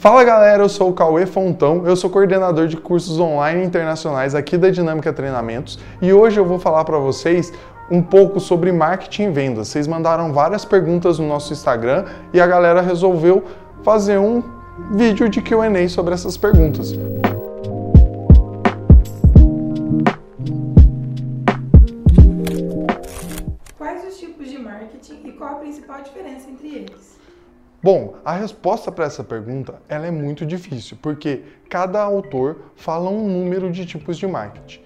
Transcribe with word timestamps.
Fala 0.00 0.22
galera, 0.22 0.62
eu 0.62 0.68
sou 0.68 0.90
o 0.90 0.92
Cauê 0.92 1.26
Fontão, 1.26 1.84
eu 1.84 1.96
sou 1.96 2.08
coordenador 2.08 2.68
de 2.68 2.76
cursos 2.76 3.18
online 3.18 3.64
internacionais 3.64 4.32
aqui 4.32 4.56
da 4.56 4.70
Dinâmica 4.70 5.12
Treinamentos 5.12 5.76
e 6.00 6.12
hoje 6.12 6.38
eu 6.38 6.44
vou 6.44 6.60
falar 6.60 6.84
para 6.84 6.98
vocês 6.98 7.52
um 7.90 8.00
pouco 8.00 8.38
sobre 8.38 8.70
marketing 8.70 9.24
e 9.24 9.30
vendas. 9.30 9.66
Vocês 9.66 9.88
mandaram 9.88 10.32
várias 10.32 10.64
perguntas 10.64 11.18
no 11.18 11.26
nosso 11.26 11.52
Instagram 11.52 12.04
e 12.32 12.40
a 12.40 12.46
galera 12.46 12.80
resolveu 12.80 13.42
fazer 13.82 14.18
um 14.18 14.40
vídeo 14.92 15.28
de 15.28 15.42
Q&A 15.42 15.88
sobre 15.88 16.14
essas 16.14 16.36
perguntas. 16.36 16.96
Quais 23.76 24.06
os 24.06 24.16
tipos 24.16 24.48
de 24.48 24.58
marketing 24.58 25.22
e 25.24 25.32
qual 25.32 25.54
a 25.54 25.56
principal 25.56 26.00
diferença 26.02 26.48
entre 26.48 26.68
eles? 26.68 27.18
Bom, 27.80 28.16
a 28.24 28.32
resposta 28.32 28.90
para 28.90 29.04
essa 29.04 29.22
pergunta 29.22 29.80
ela 29.88 30.04
é 30.04 30.10
muito 30.10 30.44
difícil, 30.44 30.98
porque 31.00 31.44
cada 31.70 32.02
autor 32.02 32.72
fala 32.74 33.08
um 33.08 33.28
número 33.28 33.70
de 33.70 33.86
tipos 33.86 34.18
de 34.18 34.26
marketing. 34.26 34.80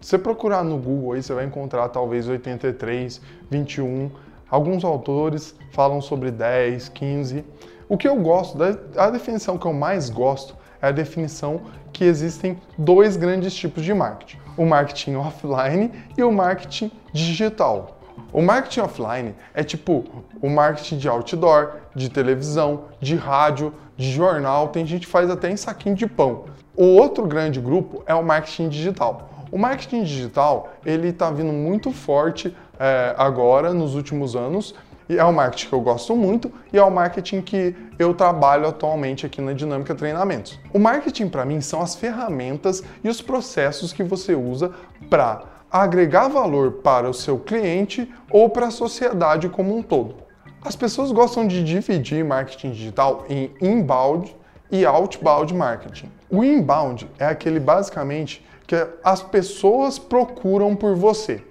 Se 0.00 0.08
você 0.08 0.18
procurar 0.18 0.64
no 0.64 0.76
Google 0.76 1.12
aí, 1.12 1.22
você 1.22 1.32
vai 1.32 1.44
encontrar 1.44 1.88
talvez 1.90 2.28
83, 2.28 3.20
21. 3.48 4.10
Alguns 4.50 4.82
autores 4.82 5.54
falam 5.70 6.00
sobre 6.00 6.32
10, 6.32 6.88
15. 6.88 7.44
O 7.88 7.96
que 7.96 8.08
eu 8.08 8.16
gosto, 8.16 8.58
a 8.96 9.10
definição 9.10 9.56
que 9.56 9.66
eu 9.66 9.72
mais 9.72 10.10
gosto 10.10 10.56
é 10.80 10.88
a 10.88 10.90
definição 10.90 11.60
que 11.92 12.02
existem 12.04 12.58
dois 12.76 13.16
grandes 13.16 13.54
tipos 13.54 13.84
de 13.84 13.94
marketing: 13.94 14.38
o 14.56 14.66
marketing 14.66 15.14
offline 15.14 15.92
e 16.18 16.24
o 16.24 16.32
marketing 16.32 16.90
digital. 17.12 18.01
O 18.32 18.40
marketing 18.40 18.80
offline 18.80 19.34
é 19.52 19.62
tipo 19.62 20.04
o 20.40 20.48
marketing 20.48 20.96
de 20.96 21.08
outdoor, 21.08 21.72
de 21.94 22.08
televisão, 22.08 22.84
de 22.98 23.14
rádio, 23.14 23.74
de 23.94 24.10
jornal, 24.10 24.68
tem 24.68 24.86
gente 24.86 25.06
que 25.06 25.12
faz 25.12 25.28
até 25.28 25.50
em 25.50 25.56
saquinho 25.56 25.94
de 25.94 26.06
pão. 26.06 26.44
O 26.74 26.84
outro 26.84 27.26
grande 27.26 27.60
grupo 27.60 28.02
é 28.06 28.14
o 28.14 28.24
marketing 28.24 28.70
digital. 28.70 29.28
O 29.50 29.58
marketing 29.58 30.04
digital 30.04 30.72
ele 30.84 31.08
está 31.08 31.30
vindo 31.30 31.52
muito 31.52 31.92
forte 31.92 32.56
é, 32.80 33.14
agora 33.18 33.74
nos 33.74 33.94
últimos 33.94 34.34
anos 34.34 34.74
e 35.06 35.18
é 35.18 35.24
o 35.24 35.32
marketing 35.32 35.68
que 35.68 35.74
eu 35.74 35.80
gosto 35.82 36.16
muito 36.16 36.50
e 36.72 36.78
é 36.78 36.82
o 36.82 36.90
marketing 36.90 37.42
que 37.42 37.76
eu 37.98 38.14
trabalho 38.14 38.66
atualmente 38.66 39.26
aqui 39.26 39.42
na 39.42 39.52
Dinâmica 39.52 39.94
Treinamentos. 39.94 40.58
O 40.72 40.78
marketing 40.78 41.28
para 41.28 41.44
mim 41.44 41.60
são 41.60 41.82
as 41.82 41.94
ferramentas 41.94 42.82
e 43.04 43.10
os 43.10 43.20
processos 43.20 43.92
que 43.92 44.02
você 44.02 44.34
usa 44.34 44.72
para 45.10 45.42
agregar 45.72 46.28
valor 46.28 46.72
para 46.72 47.08
o 47.08 47.14
seu 47.14 47.38
cliente 47.38 48.12
ou 48.30 48.50
para 48.50 48.66
a 48.66 48.70
sociedade 48.70 49.48
como 49.48 49.74
um 49.74 49.82
todo. 49.82 50.16
As 50.62 50.76
pessoas 50.76 51.10
gostam 51.10 51.46
de 51.46 51.64
dividir 51.64 52.22
marketing 52.22 52.72
digital 52.72 53.24
em 53.28 53.50
inbound 53.60 54.36
e 54.70 54.84
outbound 54.84 55.54
marketing. 55.54 56.10
O 56.30 56.44
inbound 56.44 57.08
é 57.18 57.24
aquele 57.24 57.58
basicamente 57.58 58.44
que 58.66 58.76
as 59.02 59.22
pessoas 59.22 59.98
procuram 59.98 60.76
por 60.76 60.94
você. 60.94 61.42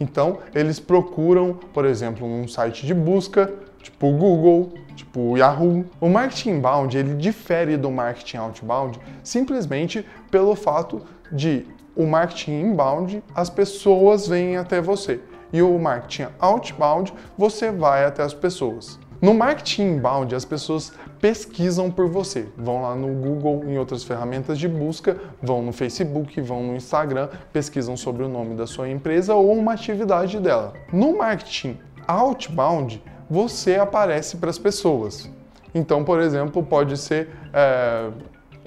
Então, 0.00 0.38
eles 0.54 0.78
procuram, 0.78 1.54
por 1.72 1.84
exemplo, 1.84 2.26
um 2.26 2.46
site 2.46 2.86
de 2.86 2.94
busca, 2.94 3.52
tipo 3.82 4.12
Google, 4.12 4.74
tipo 4.94 5.36
Yahoo. 5.36 5.84
O 6.00 6.08
marketing 6.08 6.50
inbound, 6.50 6.96
ele 6.96 7.14
difere 7.14 7.76
do 7.76 7.90
marketing 7.90 8.36
outbound 8.36 9.00
simplesmente 9.22 10.04
pelo 10.30 10.54
fato 10.54 11.02
de 11.32 11.66
o 11.98 12.06
marketing 12.06 12.60
inbound, 12.60 13.24
as 13.34 13.50
pessoas 13.50 14.28
vêm 14.28 14.56
até 14.56 14.80
você. 14.80 15.20
E 15.52 15.60
o 15.60 15.76
marketing 15.80 16.28
outbound, 16.38 17.12
você 17.36 17.72
vai 17.72 18.04
até 18.04 18.22
as 18.22 18.32
pessoas. 18.32 19.00
No 19.20 19.34
marketing 19.34 19.96
inbound, 19.96 20.32
as 20.32 20.44
pessoas 20.44 20.92
pesquisam 21.20 21.90
por 21.90 22.08
você. 22.08 22.46
Vão 22.56 22.82
lá 22.82 22.94
no 22.94 23.08
Google, 23.08 23.64
em 23.64 23.76
outras 23.76 24.04
ferramentas 24.04 24.60
de 24.60 24.68
busca, 24.68 25.16
vão 25.42 25.60
no 25.60 25.72
Facebook, 25.72 26.40
vão 26.40 26.62
no 26.62 26.76
Instagram, 26.76 27.28
pesquisam 27.52 27.96
sobre 27.96 28.22
o 28.22 28.28
nome 28.28 28.54
da 28.54 28.64
sua 28.64 28.88
empresa 28.88 29.34
ou 29.34 29.52
uma 29.52 29.72
atividade 29.72 30.38
dela. 30.38 30.74
No 30.92 31.18
marketing 31.18 31.80
outbound, 32.06 33.02
você 33.28 33.74
aparece 33.74 34.36
para 34.36 34.50
as 34.50 34.58
pessoas. 34.58 35.28
Então, 35.74 36.04
por 36.04 36.20
exemplo, 36.20 36.62
pode 36.62 36.96
ser 36.96 37.28
é, 37.52 38.08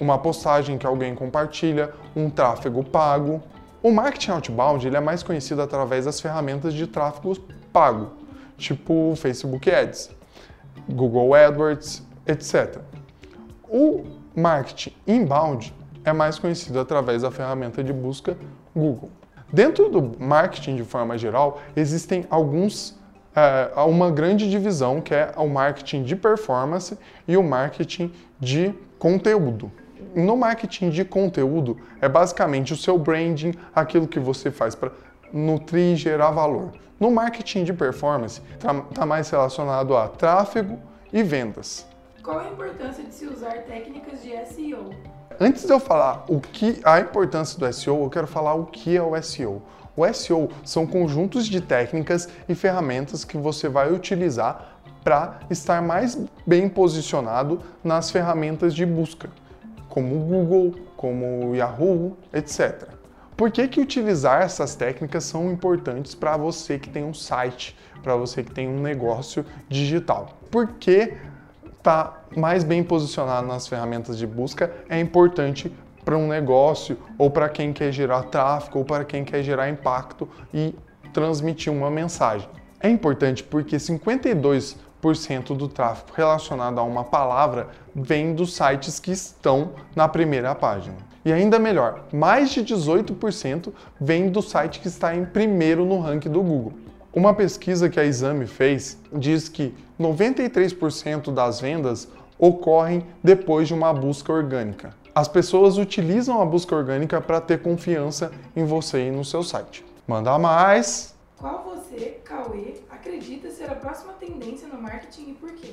uma 0.02 0.18
postagem 0.18 0.76
que 0.76 0.84
alguém 0.84 1.14
compartilha, 1.14 1.92
um 2.14 2.28
tráfego 2.28 2.82
pago. 2.82 3.40
O 3.80 3.92
marketing 3.92 4.32
outbound 4.32 4.86
ele 4.86 4.96
é 4.96 5.00
mais 5.00 5.22
conhecido 5.22 5.62
através 5.62 6.04
das 6.06 6.20
ferramentas 6.20 6.74
de 6.74 6.88
tráfego 6.88 7.36
pago, 7.72 8.10
tipo 8.58 9.14
Facebook 9.16 9.70
Ads, 9.70 10.10
Google 10.88 11.34
AdWords, 11.34 12.02
etc. 12.26 12.78
O 13.68 14.04
marketing 14.34 14.92
inbound 15.06 15.72
é 16.04 16.12
mais 16.12 16.36
conhecido 16.36 16.80
através 16.80 17.22
da 17.22 17.30
ferramenta 17.30 17.82
de 17.82 17.92
busca 17.92 18.36
Google. 18.74 19.10
Dentro 19.52 19.88
do 19.88 20.18
marketing 20.18 20.76
de 20.76 20.84
forma 20.84 21.16
geral, 21.16 21.60
existem 21.76 22.26
alguns 22.28 22.98
é, 23.36 23.70
uma 23.82 24.10
grande 24.10 24.50
divisão 24.50 25.00
que 25.00 25.14
é 25.14 25.32
o 25.36 25.48
marketing 25.48 26.02
de 26.02 26.16
performance 26.16 26.98
e 27.26 27.36
o 27.36 27.42
marketing 27.42 28.12
de 28.40 28.74
conteúdo 28.98 29.70
no 30.14 30.36
marketing 30.36 30.90
de 30.90 31.04
conteúdo 31.04 31.78
é 32.00 32.08
basicamente 32.08 32.72
o 32.72 32.76
seu 32.76 32.98
branding, 32.98 33.54
aquilo 33.74 34.06
que 34.06 34.20
você 34.20 34.50
faz 34.50 34.74
para 34.74 34.92
nutrir 35.32 35.94
e 35.94 35.96
gerar 35.96 36.30
valor. 36.30 36.72
No 37.00 37.10
marketing 37.10 37.64
de 37.64 37.72
performance 37.72 38.40
está 38.54 38.74
tá 38.94 39.06
mais 39.06 39.28
relacionado 39.30 39.96
a 39.96 40.08
tráfego 40.08 40.78
e 41.12 41.22
vendas. 41.22 41.86
Qual 42.22 42.38
a 42.38 42.48
importância 42.48 43.02
de 43.02 43.12
se 43.12 43.26
usar 43.26 43.62
técnicas 43.62 44.22
de 44.22 44.30
SEO? 44.46 44.90
Antes 45.40 45.64
de 45.64 45.72
eu 45.72 45.80
falar 45.80 46.24
o 46.28 46.40
que 46.40 46.80
a 46.84 47.00
importância 47.00 47.58
do 47.58 47.72
SEO, 47.72 48.04
eu 48.04 48.10
quero 48.10 48.26
falar 48.26 48.54
o 48.54 48.66
que 48.66 48.96
é 48.96 49.02
o 49.02 49.20
SEO. 49.20 49.62
O 49.96 50.06
SEO 50.12 50.48
são 50.64 50.86
conjuntos 50.86 51.46
de 51.46 51.60
técnicas 51.60 52.28
e 52.48 52.54
ferramentas 52.54 53.24
que 53.24 53.36
você 53.36 53.68
vai 53.68 53.92
utilizar 53.92 54.78
para 55.02 55.40
estar 55.50 55.82
mais 55.82 56.16
bem 56.46 56.68
posicionado 56.68 57.60
nas 57.82 58.10
ferramentas 58.10 58.74
de 58.74 58.86
busca 58.86 59.28
como 59.92 60.16
o 60.16 60.20
Google, 60.20 60.74
como 60.96 61.50
o 61.50 61.54
Yahoo, 61.54 62.16
etc. 62.32 62.88
Por 63.36 63.50
que, 63.50 63.68
que 63.68 63.78
utilizar 63.78 64.40
essas 64.40 64.74
técnicas 64.74 65.22
são 65.22 65.52
importantes 65.52 66.14
para 66.14 66.34
você 66.34 66.78
que 66.78 66.88
tem 66.88 67.04
um 67.04 67.12
site, 67.12 67.76
para 68.02 68.16
você 68.16 68.42
que 68.42 68.50
tem 68.50 68.66
um 68.66 68.80
negócio 68.80 69.44
digital? 69.68 70.38
Porque 70.50 71.12
tá 71.82 72.22
mais 72.34 72.64
bem 72.64 72.82
posicionado 72.82 73.46
nas 73.46 73.68
ferramentas 73.68 74.16
de 74.16 74.26
busca 74.26 74.72
é 74.88 74.98
importante 74.98 75.70
para 76.02 76.16
um 76.16 76.26
negócio 76.26 76.96
ou 77.18 77.30
para 77.30 77.50
quem 77.50 77.70
quer 77.70 77.92
gerar 77.92 78.22
tráfego 78.22 78.78
ou 78.78 78.86
para 78.86 79.04
quem 79.04 79.26
quer 79.26 79.42
gerar 79.42 79.68
impacto 79.68 80.26
e 80.54 80.74
transmitir 81.12 81.70
uma 81.70 81.90
mensagem. 81.90 82.48
É 82.80 82.88
importante 82.88 83.44
porque 83.44 83.78
52 83.78 84.74
do 85.56 85.66
tráfego 85.66 86.12
relacionado 86.14 86.78
a 86.78 86.84
uma 86.84 87.02
palavra 87.02 87.70
vem 87.92 88.34
dos 88.34 88.54
sites 88.54 89.00
que 89.00 89.10
estão 89.10 89.72
na 89.96 90.06
primeira 90.06 90.54
página. 90.54 90.96
E 91.24 91.32
ainda 91.32 91.58
melhor, 91.58 92.04
mais 92.12 92.50
de 92.50 92.64
18% 92.64 93.72
vem 94.00 94.30
do 94.30 94.40
site 94.40 94.78
que 94.78 94.86
está 94.86 95.14
em 95.14 95.24
primeiro 95.24 95.84
no 95.84 95.98
ranking 95.98 96.30
do 96.30 96.40
Google. 96.40 96.74
Uma 97.12 97.34
pesquisa 97.34 97.88
que 97.88 97.98
a 97.98 98.04
Exame 98.04 98.46
fez 98.46 98.96
diz 99.12 99.48
que 99.48 99.74
93% 100.00 101.34
das 101.34 101.60
vendas 101.60 102.08
ocorrem 102.38 103.04
depois 103.22 103.66
de 103.66 103.74
uma 103.74 103.92
busca 103.92 104.32
orgânica. 104.32 104.94
As 105.14 105.26
pessoas 105.26 105.78
utilizam 105.78 106.40
a 106.40 106.46
busca 106.46 106.74
orgânica 106.76 107.20
para 107.20 107.40
ter 107.40 107.60
confiança 107.60 108.30
em 108.54 108.64
você 108.64 109.08
e 109.08 109.10
no 109.10 109.24
seu 109.24 109.42
site. 109.42 109.84
Manda 110.06 110.38
mais! 110.38 111.14
Qual 111.38 111.64
você, 111.64 112.20
Cauê, 112.24 112.74
acredita 113.02 113.50
ser 113.50 113.68
a 113.68 113.74
próxima 113.74 114.12
tendência 114.12 114.68
no 114.68 114.80
marketing 114.80 115.30
e 115.30 115.32
por 115.34 115.52
quê? 115.52 115.72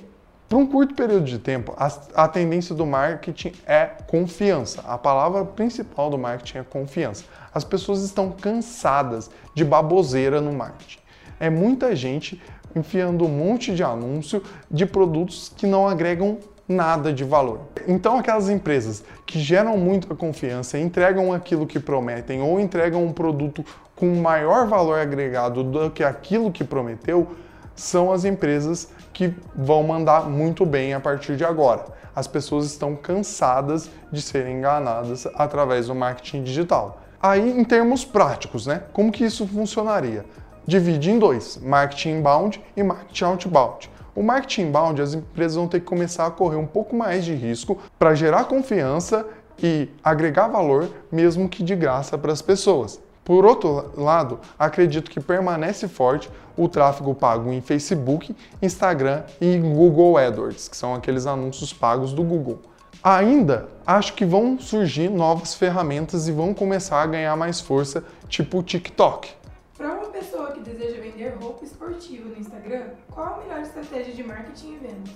Um 0.52 0.66
curto 0.66 0.96
período 0.96 1.26
de 1.26 1.38
tempo, 1.38 1.76
a, 1.78 1.86
a, 2.24 2.28
tendência 2.28 2.74
do 2.74 2.84
marketing 2.84 3.54
é 3.68 3.86
confiança. 3.86 4.82
A 4.82 4.98
palavra 4.98 5.46
principal 5.46 6.10
do 6.10 6.18
marketing 6.18 6.58
é 6.58 6.64
confiança. 6.64 7.24
As 7.54 7.64
pessoas 7.64 8.02
estão 8.02 8.32
cansadas 8.32 9.30
de 9.54 9.64
baboseira 9.64 10.42
no 10.42 10.52
marketing. 10.52 10.98
É 11.40 11.52
muita 11.52 11.96
gente 11.96 12.42
enfiando 12.76 13.26
um 13.26 13.30
monte 13.30 13.76
de 13.76 13.84
anúncio 13.84 14.42
de 14.72 14.88
produtos 14.88 15.54
que 15.56 15.68
não 15.68 15.88
agregam 15.88 16.40
nada 16.68 17.14
de 17.14 17.24
valor. 17.24 17.62
Então, 17.88 18.18
aquelas 18.18 18.50
empresas 18.50 19.04
que 19.26 19.40
geram 19.40 19.76
muita 19.78 20.16
confiança, 20.16 20.78
entregam 20.78 21.34
aquilo 21.34 21.66
que 21.66 21.80
prometem 21.80 22.42
ou 22.42 22.60
entregam 22.60 23.04
um 23.04 23.12
produto 23.12 23.66
com 24.00 24.16
maior 24.16 24.66
valor 24.66 24.98
agregado 24.98 25.62
do 25.62 25.92
que 25.92 26.04
aquilo 26.04 26.52
que 26.52 26.64
prometeu 26.64 27.28
são 27.76 28.12
as 28.12 28.24
empresas 28.24 28.90
que 29.12 29.34
vão 29.54 29.84
mandar 29.84 30.30
muito 30.30 30.66
bem 30.66 30.94
a 30.94 31.00
partir 31.00 31.36
de 31.36 31.44
agora. 31.44 31.86
As 32.16 32.26
pessoas 32.26 32.66
estão 32.66 32.96
cansadas 32.96 33.90
de 34.12 34.22
serem 34.22 34.58
enganadas 34.58 35.28
através 35.36 35.88
do 35.88 35.96
marketing 35.96 36.44
digital. 36.44 37.02
Aí, 37.22 37.52
em 37.52 37.64
termos 37.66 38.06
práticos, 38.06 38.66
né? 38.66 38.84
Como 38.94 39.12
que 39.12 39.26
isso 39.26 39.46
funcionaria? 39.46 40.26
Divide 40.66 41.12
em 41.12 41.20
dois: 41.20 41.58
marketing 41.62 42.20
inbound 42.20 42.62
e 42.78 42.84
marketing 42.84 43.24
outbound. 43.26 43.92
O 44.16 44.24
marketing 44.24 44.64
inbound, 44.64 45.02
as 45.02 45.14
empresas 45.14 45.56
vão 45.56 45.68
ter 45.68 45.82
que 45.82 45.86
começar 45.86 46.26
a 46.26 46.32
correr 46.32 46.56
um 46.56 46.66
pouco 46.66 46.96
mais 46.96 47.26
de 47.26 47.34
risco 47.34 47.78
para 47.98 48.16
gerar 48.16 48.46
confiança 48.46 49.26
e 49.62 49.90
agregar 50.02 50.48
valor, 50.48 50.90
mesmo 51.12 51.50
que 51.50 51.64
de 51.64 51.76
graça 51.76 52.18
para 52.18 52.32
as 52.32 52.42
pessoas. 52.42 53.00
Por 53.30 53.46
outro 53.46 53.92
lado, 53.96 54.40
acredito 54.58 55.12
que 55.12 55.20
permanece 55.20 55.88
forte 55.88 56.32
o 56.58 56.68
tráfego 56.68 57.14
pago 57.14 57.54
em 57.54 57.62
Facebook, 57.62 58.36
Instagram 58.60 59.22
e 59.40 59.56
Google 59.60 60.18
AdWords, 60.18 60.68
que 60.68 60.76
são 60.76 60.96
aqueles 60.96 61.28
anúncios 61.28 61.72
pagos 61.72 62.12
do 62.12 62.24
Google. 62.24 62.60
Ainda 63.04 63.70
acho 63.86 64.16
que 64.16 64.26
vão 64.26 64.58
surgir 64.60 65.10
novas 65.12 65.54
ferramentas 65.54 66.28
e 66.28 66.32
vão 66.32 66.56
começar 66.56 67.04
a 67.04 67.06
ganhar 67.06 67.36
mais 67.36 67.62
força, 67.62 68.04
tipo 68.28 68.58
o 68.58 68.64
TikTok. 68.64 69.30
Para 69.78 69.94
uma 69.94 70.08
pessoa 70.08 70.52
que 70.52 70.62
deseja 70.62 71.00
vender 71.00 71.36
roupa 71.40 71.64
esportiva 71.64 72.30
no 72.30 72.36
Instagram, 72.36 72.86
qual 73.12 73.36
a 73.36 73.38
melhor 73.44 73.62
estratégia 73.62 74.12
de 74.12 74.24
marketing 74.24 74.74
e 74.74 74.78
vendas? 74.78 75.14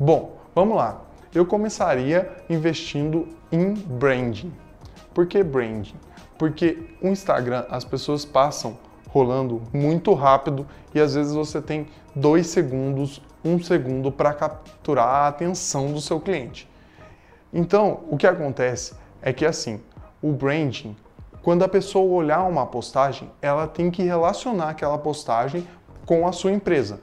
Bom, 0.00 0.36
vamos 0.52 0.76
lá. 0.76 1.00
Eu 1.32 1.46
começaria 1.46 2.28
investindo 2.50 3.28
em 3.52 3.72
branding. 3.72 4.52
Por 5.14 5.28
que 5.28 5.44
branding? 5.44 5.94
Porque 6.38 6.78
o 7.00 7.08
Instagram 7.08 7.64
as 7.70 7.84
pessoas 7.84 8.24
passam 8.24 8.76
rolando 9.08 9.62
muito 9.72 10.12
rápido 10.12 10.66
e 10.92 11.00
às 11.00 11.14
vezes 11.14 11.34
você 11.34 11.62
tem 11.62 11.86
dois 12.14 12.48
segundos, 12.48 13.22
um 13.44 13.62
segundo 13.62 14.10
para 14.10 14.32
capturar 14.32 15.06
a 15.06 15.28
atenção 15.28 15.92
do 15.92 16.00
seu 16.00 16.18
cliente. 16.18 16.68
Então, 17.52 18.00
o 18.10 18.16
que 18.16 18.26
acontece 18.26 18.94
é 19.22 19.32
que 19.32 19.46
assim, 19.46 19.80
o 20.20 20.32
branding, 20.32 20.96
quando 21.42 21.62
a 21.62 21.68
pessoa 21.68 22.12
olhar 22.12 22.42
uma 22.42 22.66
postagem, 22.66 23.30
ela 23.40 23.68
tem 23.68 23.90
que 23.90 24.02
relacionar 24.02 24.70
aquela 24.70 24.98
postagem 24.98 25.66
com 26.04 26.26
a 26.26 26.32
sua 26.32 26.50
empresa. 26.50 27.00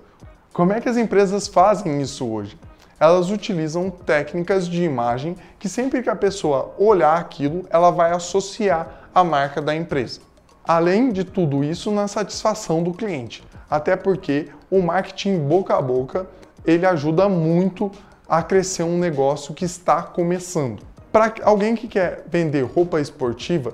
Como 0.52 0.74
é 0.74 0.82
que 0.82 0.90
as 0.90 0.98
empresas 0.98 1.48
fazem 1.48 2.02
isso 2.02 2.28
hoje? 2.28 2.60
Elas 3.00 3.32
utilizam 3.32 3.90
técnicas 3.90 4.68
de 4.68 4.84
imagem 4.84 5.38
que 5.58 5.70
sempre 5.70 6.04
que 6.04 6.10
a 6.10 6.16
pessoa 6.16 6.76
olhar 6.78 7.18
aquilo, 7.18 7.66
ela 7.70 7.90
vai 7.90 8.12
associar 8.12 9.01
a 9.14 9.24
marca 9.24 9.62
da 9.62 9.76
empresa. 9.76 10.22
Além 10.64 11.12
de 11.12 11.24
tudo 11.24 11.64
isso, 11.64 11.92
na 11.92 12.08
satisfação 12.08 12.84
do 12.84 12.94
cliente. 12.94 13.44
Até 13.70 13.96
porque 13.96 14.50
o 14.70 14.82
marketing 14.82 15.40
boca 15.40 15.76
a 15.76 15.82
boca, 15.82 16.28
ele 16.66 16.86
ajuda 16.86 17.28
muito 17.28 17.92
a 18.28 18.42
crescer 18.44 18.84
um 18.84 18.98
negócio 18.98 19.54
que 19.54 19.66
está 19.66 20.02
começando. 20.02 20.84
Para 21.12 21.34
alguém 21.44 21.76
que 21.76 21.88
quer 21.88 22.24
vender 22.28 22.64
roupa 22.64 23.02
esportiva, 23.02 23.74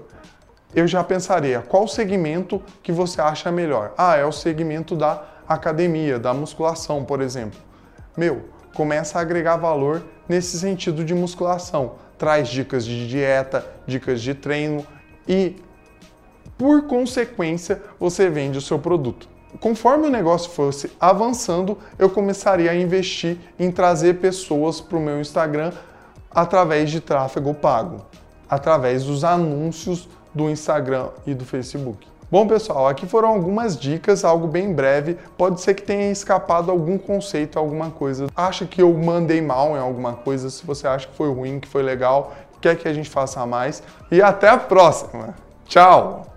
eu 0.73 0.87
já 0.87 1.03
pensaria 1.03 1.61
qual 1.61 1.87
segmento 1.87 2.61
que 2.81 2.91
você 2.91 3.21
acha 3.21 3.51
melhor. 3.51 3.93
Ah, 3.97 4.15
é 4.15 4.25
o 4.25 4.31
segmento 4.31 4.95
da 4.95 5.23
academia, 5.47 6.17
da 6.17 6.33
musculação, 6.33 7.03
por 7.03 7.21
exemplo. 7.21 7.59
Meu, 8.15 8.45
começa 8.73 9.17
a 9.17 9.21
agregar 9.21 9.57
valor 9.57 10.03
nesse 10.27 10.57
sentido 10.59 11.05
de 11.05 11.13
musculação. 11.13 11.95
Traz 12.17 12.47
dicas 12.47 12.85
de 12.85 13.07
dieta, 13.07 13.65
dicas 13.85 14.21
de 14.21 14.33
treino 14.33 14.85
e, 15.27 15.55
por 16.57 16.83
consequência, 16.83 17.81
você 17.99 18.29
vende 18.29 18.57
o 18.57 18.61
seu 18.61 18.79
produto 18.79 19.27
conforme 19.59 20.07
o 20.07 20.09
negócio 20.09 20.51
fosse 20.51 20.91
avançando, 20.99 21.77
eu 21.97 22.09
começaria 22.09 22.71
a 22.71 22.75
investir 22.75 23.37
em 23.59 23.71
trazer 23.71 24.15
pessoas 24.15 24.79
para 24.79 24.97
o 24.97 25.01
meu 25.01 25.19
Instagram 25.19 25.71
através 26.29 26.91
de 26.91 27.01
tráfego 27.01 27.53
pago, 27.53 28.05
através 28.49 29.03
dos 29.03 29.23
anúncios 29.23 30.07
do 30.33 30.49
Instagram 30.49 31.09
e 31.25 31.33
do 31.33 31.45
Facebook. 31.45 32.07
Bom, 32.29 32.45
pessoal, 32.45 32.89
aqui 32.89 33.07
foram 33.07 33.29
algumas 33.29 33.79
dicas, 33.79 34.25
algo 34.25 34.47
bem 34.47 34.73
breve. 34.73 35.17
Pode 35.37 35.61
ser 35.61 35.73
que 35.73 35.81
tenha 35.81 36.11
escapado 36.11 36.69
algum 36.69 36.97
conceito, 36.97 37.57
alguma 37.57 37.89
coisa. 37.89 38.27
Acha 38.35 38.65
que 38.65 38.81
eu 38.81 38.93
mandei 38.93 39.39
mal 39.39 39.77
em 39.77 39.79
alguma 39.79 40.11
coisa? 40.11 40.49
Se 40.49 40.65
você 40.65 40.85
acha 40.85 41.07
que 41.07 41.15
foi 41.15 41.33
ruim, 41.33 41.57
que 41.57 41.69
foi 41.69 41.81
legal, 41.81 42.33
quer 42.61 42.75
que 42.75 42.87
a 42.87 42.93
gente 42.93 43.09
faça 43.09 43.45
mais. 43.45 43.83
E 44.11 44.21
até 44.21 44.49
a 44.49 44.57
próxima. 44.57 45.35
Tchau! 45.65 46.36